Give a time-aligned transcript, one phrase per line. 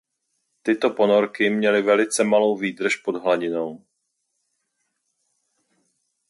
[0.63, 3.85] Tyto ponorky měly velice malou výdrž pod hladinou.